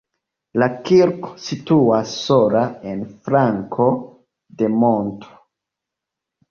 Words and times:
La 0.61 0.67
kirko 0.87 1.29
situas 1.49 2.15
sola 2.29 2.65
en 2.93 3.05
flanko 3.29 3.91
de 4.63 4.75
monto. 4.81 5.35